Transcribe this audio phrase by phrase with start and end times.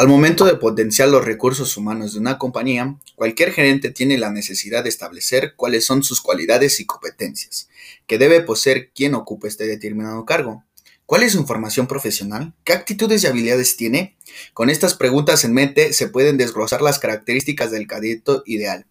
[0.00, 4.82] Al momento de potenciar los recursos humanos de una compañía, cualquier gerente tiene la necesidad
[4.82, 7.68] de establecer cuáles son sus cualidades y competencias,
[8.06, 10.64] que debe poseer quien ocupe este determinado cargo.
[11.04, 12.54] ¿Cuál es su información profesional?
[12.64, 14.16] ¿Qué actitudes y habilidades tiene?
[14.54, 18.86] Con estas preguntas en mente se pueden desglosar las características del candidato ideal.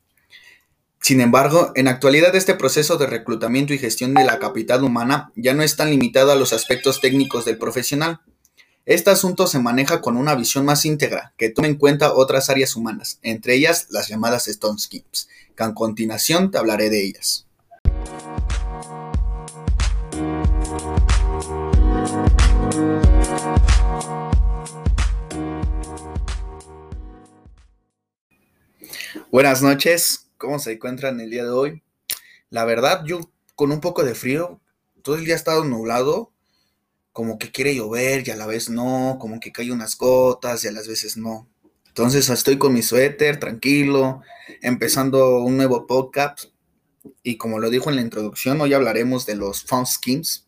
[1.02, 5.56] Sin embargo, en actualidad este proceso de reclutamiento y gestión de la capital humana ya
[5.56, 8.22] no es tan limitado a los aspectos técnicos del profesional.
[8.90, 12.76] Este asunto se maneja con una visión más íntegra, que toma en cuenta otras áreas
[12.76, 17.46] humanas, entre ellas las llamadas Stone Schemes, que a continuación te hablaré de ellas.
[29.32, 31.84] Buenas noches, ¿cómo se encuentran el día de hoy?
[32.50, 33.20] La verdad, yo
[33.54, 34.60] con un poco de frío,
[35.04, 36.32] todo el día ha estado nublado,
[37.20, 40.70] como que quiere llover y a la vez no, como que cae unas gotas y
[40.70, 41.50] a las veces no.
[41.90, 44.22] Entonces estoy con mi suéter, tranquilo,
[44.62, 46.46] empezando un nuevo podcast.
[47.22, 50.48] Y como lo dijo en la introducción, hoy hablaremos de los Fund Schemes.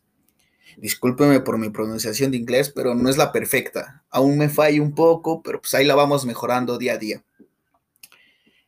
[0.78, 4.02] Discúlpeme por mi pronunciación de inglés, pero no es la perfecta.
[4.08, 7.22] Aún me falla un poco, pero pues ahí la vamos mejorando día a día.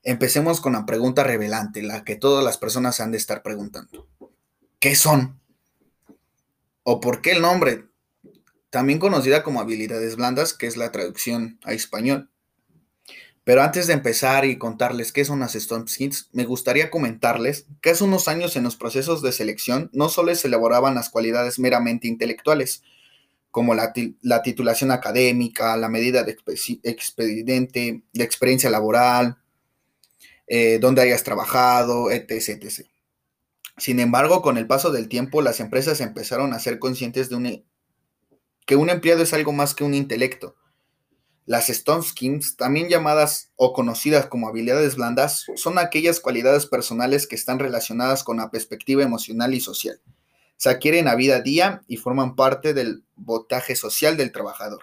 [0.02, 4.06] Empecemos con la pregunta revelante, la que todas las personas han de estar preguntando.
[4.78, 5.40] ¿Qué son?
[6.82, 7.93] ¿O por qué el nombre?
[8.74, 12.28] También conocida como habilidades blandas, que es la traducción a español.
[13.44, 17.90] Pero antes de empezar y contarles qué son las Stone Skins, me gustaría comentarles que
[17.90, 22.08] hace unos años en los procesos de selección no solo se elaboraban las cualidades meramente
[22.08, 22.82] intelectuales,
[23.52, 23.92] como la,
[24.42, 26.36] titulación académica, la medida de
[26.82, 29.36] expediente, la experiencia laboral,
[30.48, 32.88] eh, dónde hayas trabajado, etc, etc.
[33.76, 37.36] Sin embargo, con el paso del tiempo, las empresas empezaron a ser conscientes de
[38.64, 40.56] que un empleado es algo más que un intelecto.
[41.46, 47.34] Las Stone Skills, también llamadas o conocidas como habilidades blandas, son aquellas cualidades personales que
[47.34, 50.00] están relacionadas con la perspectiva emocional y social.
[50.56, 54.80] Se adquieren a vida a día y forman parte del botaje social del trabajador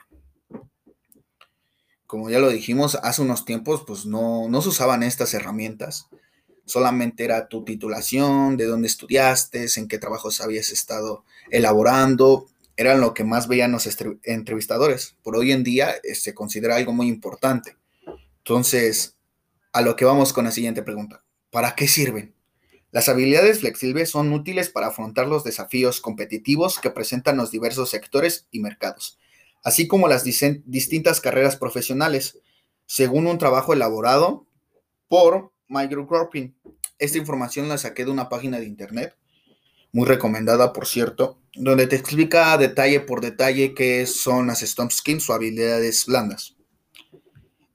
[2.11, 6.09] como ya lo dijimos, hace unos tiempos pues no, no se usaban estas herramientas.
[6.66, 12.47] Solamente era tu titulación, de dónde estudiaste, en qué trabajos habías estado elaborando.
[12.81, 13.88] Eran lo que más veían los
[14.24, 15.16] entrevistadores.
[15.24, 17.78] Por hoy en día eh, se considera algo muy importante.
[18.40, 19.16] Entonces,
[19.72, 21.24] a lo que vamos con la siguiente pregunta.
[21.52, 22.34] ¿Para qué sirven?
[22.92, 28.47] Las habilidades flexibles son útiles para afrontar los desafíos competitivos que presentan los diversos sectores
[28.52, 29.18] y mercados
[29.63, 32.40] así como las distintas carreras profesionales,
[32.86, 34.46] según un trabajo elaborado
[35.08, 36.56] por Microgrouping.
[37.00, 39.16] Esta información la saqué de una página de internet,
[39.92, 45.29] muy recomendada por cierto, donde te explica detalle por detalle qué son las Stomp Skills
[45.29, 46.56] o habilidades blandas.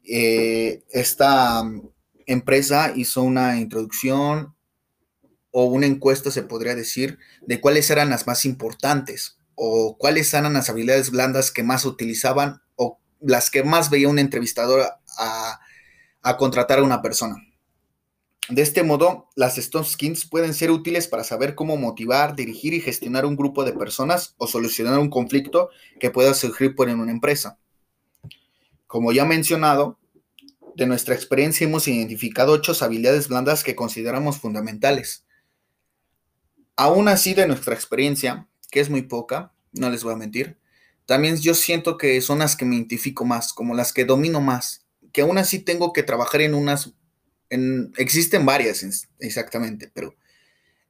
[0.05, 1.89] Eh, esta mm,
[2.27, 4.55] empresa hizo una introducción
[5.51, 10.53] o una encuesta, se podría decir, de cuáles eran las más importantes o cuáles eran
[10.53, 14.87] las habilidades blandas que más utilizaban o las que más veía un entrevistador
[15.19, 15.61] a,
[16.39, 17.37] contratar a una persona.
[18.49, 22.81] De este modo, las Stone Skins pueden ser útiles para saber cómo motivar, dirigir y
[22.81, 27.11] gestionar un grupo de personas o solucionar un conflicto que pueda surgir por en una
[27.11, 27.59] empresa.
[28.87, 29.99] Como ya mencionado,
[30.77, 35.25] de nuestra experiencia hemos identificado ocho habilidades blandas que consideramos fundamentales.
[36.77, 40.59] Aún así, de nuestra experiencia, que es muy poca, no les voy a mentir.
[41.07, 44.87] También yo siento que son las que me identifico más, como las que domino más,
[45.13, 46.93] que aún así tengo que trabajar en unas,
[47.51, 50.15] en, existen varias exactamente, pero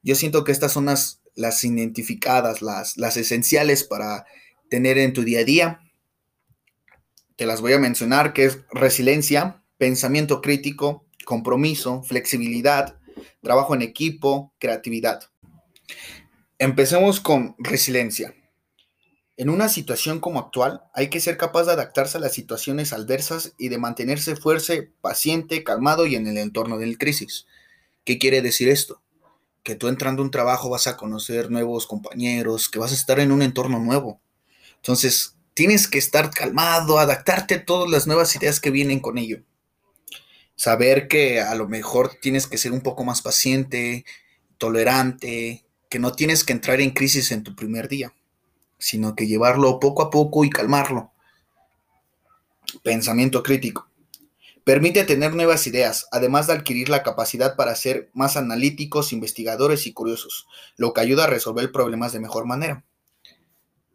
[0.03, 4.25] yo siento que estas son las, las identificadas, las, las esenciales para
[4.69, 5.81] tener en tu día a día.
[7.35, 12.99] Te las voy a mencionar, que es resiliencia, pensamiento crítico, compromiso, flexibilidad,
[13.41, 15.21] trabajo en equipo, creatividad.
[16.57, 18.33] Empecemos con resiliencia.
[19.39, 23.53] En una situación como actual, hay que ser capaz de adaptarse a las situaciones adversas
[23.59, 27.45] y de mantenerse fuerte, paciente, calmado y en el entorno del crisis.
[28.03, 28.99] ¿Qué quiere decir esto?
[29.61, 33.19] Que tú entrando a un trabajo vas a conocer nuevos compañeros, que vas a estar
[33.19, 34.19] en un entorno nuevo.
[34.77, 39.43] Entonces, tienes que estar calmado, adaptarte a todas las nuevas ideas que vienen con ello.
[40.55, 44.03] Saber que a lo mejor tienes que ser un poco más paciente,
[44.57, 48.15] tolerante, que no tienes que entrar en crisis en tu primer día,
[48.77, 51.11] sino que llevarlo poco a poco y calmarlo.
[52.83, 53.89] Pensamiento crítico.
[54.63, 59.93] Permite tener nuevas ideas, además de adquirir la capacidad para ser más analíticos, investigadores y
[59.93, 60.45] curiosos,
[60.75, 62.83] lo que ayuda a resolver problemas de mejor manera.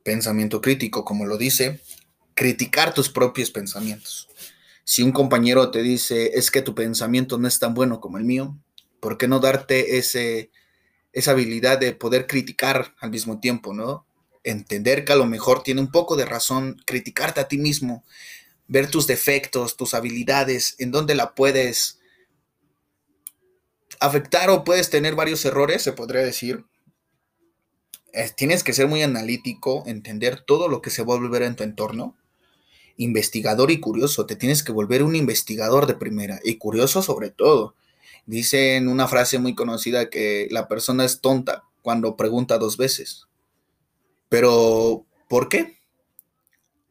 [0.03, 1.83] Pensamiento crítico, como lo dice,
[2.35, 4.31] criticar tus propios pensamientos.
[4.85, 8.25] Si un compañero te dice, es que tu pensamiento no es tan bueno como el
[8.25, 8.57] mío,
[8.99, 10.51] ¿por qué no darte ese,
[11.13, 14.07] esa habilidad de poder criticar al mismo tiempo, ¿no?
[14.45, 18.05] Entender que a lo mejor tiene un poco de razón, criticarte a ti mismo,
[18.69, 21.99] ver tus defectos, tus habilidades, en dónde la puedes
[24.01, 26.65] afectar o puedes tener varios errores, se podría decir.
[28.37, 31.63] tienes que ser muy analítico, entender todo lo que se va a volver en tu
[31.63, 32.17] entorno.
[32.97, 37.75] Investigador y curioso, te tienes que volver un investigador de primera y curioso sobre todo.
[38.27, 43.27] Dicen una frase muy conocida que la persona es tonta cuando pregunta dos veces.
[44.33, 45.79] Pero, ¿por qué?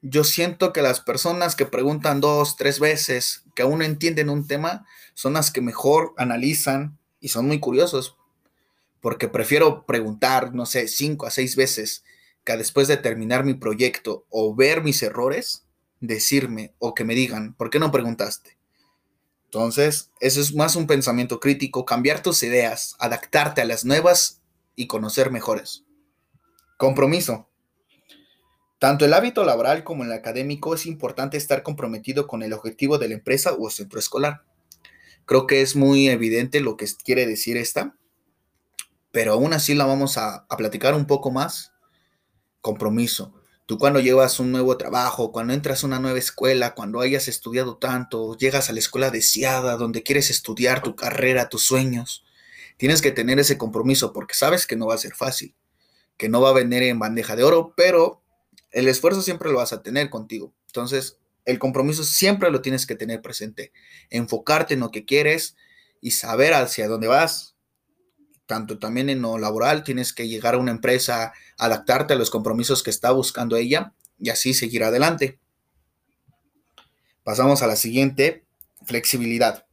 [0.04, 4.46] Yo siento que las personas que preguntan dos, tres veces, que aún no entienden un
[4.46, 4.86] tema,
[5.16, 8.16] son las que mejor analizan y son muy curiosos.
[9.00, 12.04] Porque prefiero preguntar, no sé, cinco a seis veces
[12.44, 15.66] que después de terminar mi proyecto o ver mis errores,
[16.00, 18.56] decirme o que me digan, ¿por qué no preguntaste?
[19.46, 24.42] Entonces, eso es más un pensamiento crítico, cambiar tus ideas, adaptarte a las nuevas
[24.76, 25.86] y conocer mejores.
[26.82, 27.48] Compromiso.
[28.80, 33.08] Tanto el hábito laboral como el académico es importante estar comprometido con el objetivo de
[33.08, 34.46] la empresa o centro escolar.
[35.26, 37.96] Creo que es muy evidente lo que quiere decir esta,
[39.12, 41.72] pero aún así la vamos a, a platicar un poco más.
[42.62, 43.32] Compromiso.
[43.68, 47.78] Tú cuando llevas un nuevo trabajo, cuando entras a una nueva escuela, cuando hayas estudiado
[47.78, 52.26] tanto, llegas a la escuela deseada, donde quieres estudiar tu carrera, tus sueños,
[52.78, 55.54] tienes que tener ese compromiso porque sabes que no va a ser fácil,
[56.22, 58.22] que no va a venir en bandeja de oro, pero
[58.70, 60.54] el esfuerzo siempre lo vas a tener contigo.
[60.68, 63.72] Entonces, el compromiso siempre lo tienes que tener presente,
[64.12, 65.56] enfocarte en lo que quieres
[66.00, 67.56] y saber hacia dónde vas,
[68.46, 72.84] tanto también en lo laboral, tienes que llegar a una empresa, adaptarte a los compromisos
[72.84, 75.40] que está buscando ella y así seguir adelante.
[77.24, 78.46] Pasamos a la siguiente,
[78.86, 79.66] flexibilidad.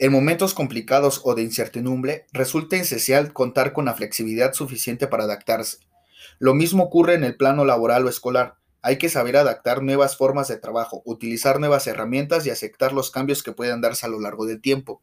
[0.00, 5.78] En momentos complicados o de incertidumbre, resulta esencial contar con la flexibilidad suficiente para adaptarse.
[6.40, 8.56] Lo mismo ocurre en el plano laboral o escolar.
[8.82, 13.44] Hay que saber adaptar nuevas formas de trabajo, utilizar nuevas herramientas y aceptar los cambios
[13.44, 15.00] que puedan darse a lo largo del tiempo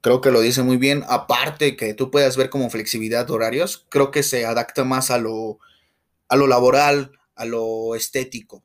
[0.00, 1.04] creo que lo dice muy bien.
[1.08, 5.18] Aparte que tú puedas ver como flexibilidad de horarios, creo que se adapta más a
[5.18, 5.58] lo,
[6.28, 8.64] a lo laboral, a lo estético.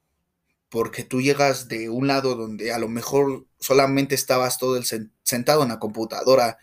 [0.73, 4.85] Porque tú llegas de un lado donde a lo mejor solamente estabas todo el
[5.21, 6.57] sentado en la computadora,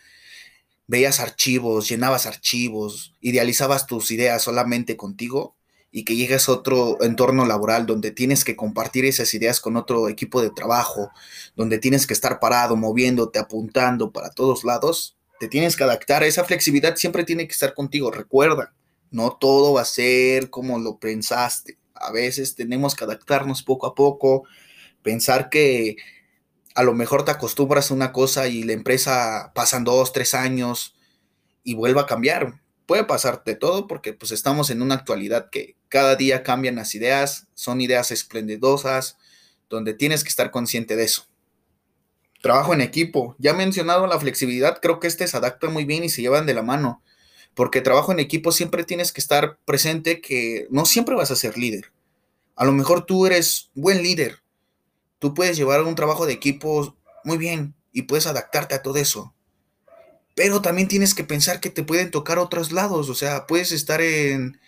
[0.85, 5.55] veías archivos, llenabas archivos, idealizabas tus ideas solamente contigo
[5.91, 10.09] y que llegues a otro entorno laboral donde tienes que compartir esas ideas con otro
[10.09, 11.09] equipo de trabajo,
[11.55, 16.23] donde tienes que estar parado, moviéndote, apuntando para todos lados, te tienes que adaptar.
[16.23, 18.11] Esa flexibilidad siempre tiene que estar contigo.
[18.11, 18.73] Recuerda,
[19.09, 21.77] no todo va a ser como lo pensaste.
[22.03, 24.43] A veces tenemos que adaptarnos poco a poco,
[25.03, 25.97] pensar que
[26.75, 30.95] a lo mejor te acostumbras a una cosa y la empresa pasan dos, tres años
[31.63, 32.61] y vuelva a cambiar
[32.91, 37.47] puede pasarte todo porque pues estamos en una actualidad que cada día cambian las ideas,
[37.53, 39.17] son ideas esplendidosas,
[39.69, 41.25] donde tienes que estar consciente de eso.
[42.41, 43.37] Trabajo en equipo.
[43.39, 46.53] Ya mencionado la flexibilidad, creo que este se adapta muy bien y se llevan de
[46.53, 47.01] la mano,
[47.53, 51.57] porque trabajo en equipo siempre tienes que estar presente que no siempre vas a ser
[51.57, 51.91] líder.
[52.55, 54.41] A lo mejor tú eres buen líder.
[55.19, 59.33] Tú puedes llevar un trabajo de equipo muy bien y puedes adaptarte a todo eso.
[60.35, 63.09] Pero también tienes que pensar que te pueden tocar otros lados.
[63.09, 64.59] O sea, puedes estar en.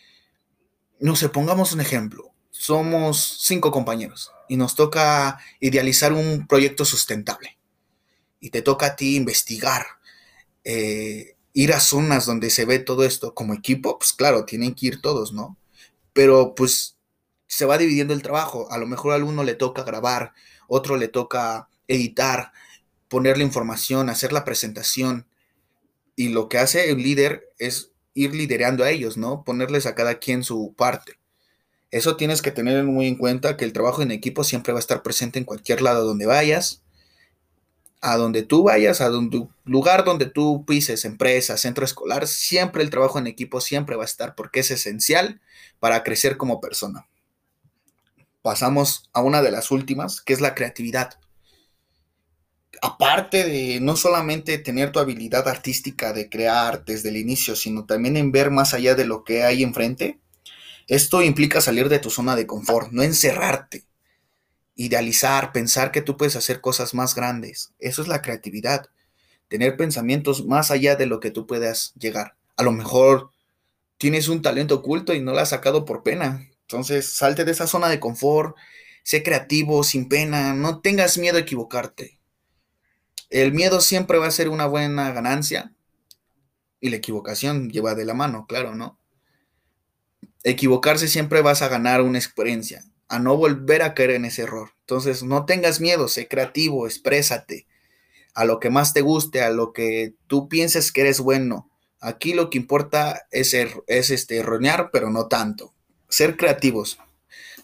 [0.99, 2.31] No sé, pongamos un ejemplo.
[2.51, 7.57] Somos cinco compañeros y nos toca idealizar un proyecto sustentable.
[8.39, 9.85] Y te toca a ti investigar,
[10.63, 13.33] eh, ir a zonas donde se ve todo esto.
[13.33, 15.57] Como equipo, pues claro, tienen que ir todos, ¿no?
[16.13, 16.97] Pero pues
[17.47, 18.71] se va dividiendo el trabajo.
[18.71, 20.33] A lo mejor a uno le toca grabar,
[20.67, 22.51] otro le toca editar,
[23.07, 25.27] ponerle información, hacer la presentación
[26.15, 29.43] y lo que hace el líder es ir liderando a ellos, ¿no?
[29.43, 31.19] Ponerles a cada quien su parte.
[31.91, 34.81] Eso tienes que tener muy en cuenta que el trabajo en equipo siempre va a
[34.81, 36.82] estar presente en cualquier lado donde vayas,
[38.03, 42.89] a donde tú vayas, a donde lugar donde tú pises, empresa, centro escolar, siempre el
[42.89, 45.41] trabajo en equipo siempre va a estar porque es esencial
[45.79, 47.07] para crecer como persona.
[48.41, 51.17] Pasamos a una de las últimas, que es la creatividad
[52.81, 58.17] aparte de no solamente tener tu habilidad artística de crear desde el inicio, sino también
[58.17, 60.19] en ver más allá de lo que hay enfrente,
[60.87, 63.85] esto implica salir de tu zona de confort, no encerrarte,
[64.75, 67.73] idealizar, pensar que tú puedes hacer cosas más grandes.
[67.79, 68.87] Eso es la creatividad,
[69.47, 72.35] tener pensamientos más allá de lo que tú puedas llegar.
[72.57, 73.31] A lo mejor
[73.97, 77.67] tienes un talento oculto y no lo has sacado por pena, Entonces, salte de esa
[77.67, 78.55] zona de confort,
[79.03, 82.19] sé creativo, sin pena, no tengas miedo a equivocarte.
[83.29, 85.73] El miedo siempre va a ser una buena ganancia
[86.79, 88.97] y la equivocación lleva de la mano, claro, ¿no?
[90.43, 92.83] Equivocarse siempre vas a ganar una experiencia,
[93.13, 94.71] a no volver a caer en ese error.
[94.79, 97.67] Entonces, no tengas miedo, sé creativo, exprésate
[98.33, 101.69] a lo que más te guste, a lo que tú pienses que eres bueno.
[101.99, 104.43] Aquí lo que importa es, er, es este,
[104.91, 105.75] pero no tanto.
[106.09, 106.97] Ser creativos.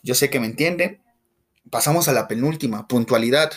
[0.03, 1.01] Yo sé que me entienden.
[1.72, 3.51] Pasamos a la penúltima, puntualidad.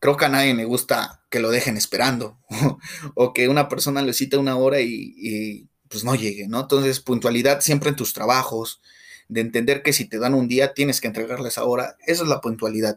[0.00, 2.38] Creo que a nadie le gusta que lo dejen esperando
[3.14, 6.60] o que una persona le cita una hora y, y pues no llegue, ¿no?
[6.60, 8.82] Entonces, puntualidad siempre en tus trabajos,
[9.28, 12.40] de entender que si te dan un día tienes que entregarles ahora, esa es la
[12.40, 12.96] puntualidad.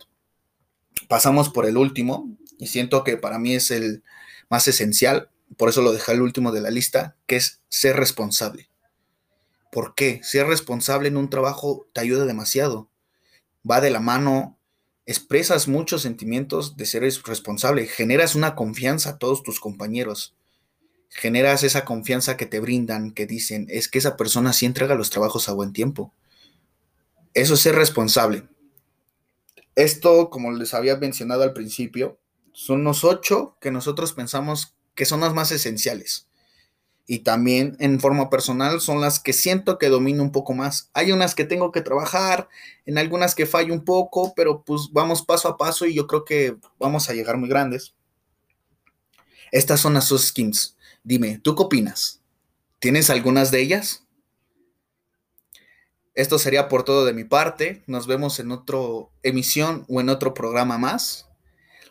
[1.08, 4.04] Pasamos por el último, y siento que para mí es el
[4.50, 8.70] más esencial, por eso lo dejé al último de la lista, que es ser responsable.
[9.72, 10.20] ¿Por qué?
[10.24, 12.90] Ser responsable en un trabajo te ayuda demasiado.
[13.70, 14.58] Va de la mano,
[15.06, 20.36] expresas muchos sentimientos de ser responsable, generas una confianza a todos tus compañeros,
[21.12, 25.10] generas esa confianza que te brindan, que dicen, es que esa persona sí entrega los
[25.10, 26.14] trabajos a buen tiempo.
[27.34, 28.48] Eso es ser responsable.
[29.76, 32.18] Esto, como les había mencionado al principio,
[32.54, 36.28] son los ocho que nosotros pensamos que son las más esenciales.
[37.08, 40.90] Y también en forma personal son las que siento que domino un poco más.
[40.94, 42.48] Hay unas que tengo que trabajar,
[42.86, 46.24] en algunas que fallo un poco, pero pues vamos paso a paso y yo creo
[46.24, 47.96] que vamos a llegar muy grandes.
[49.52, 50.78] Estas son las sus skins.
[51.04, 52.22] Dime, ¿tú qué opinas?
[52.80, 54.06] ¿Tienes algunas de ellas?
[56.14, 57.84] Esto sería por todo de mi parte.
[57.88, 58.78] Nos vemos en otra
[59.24, 61.30] emisión o en otro programa más.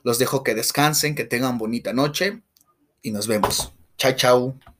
[0.02, 2.42] Los dejo que descansen, que tengan bonita noche
[3.02, 3.72] y nos vemos.
[3.96, 4.79] Chao, chao.